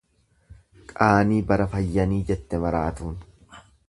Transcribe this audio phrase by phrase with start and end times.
[0.93, 3.21] Qaanii bara fayyanii jette maraatuun.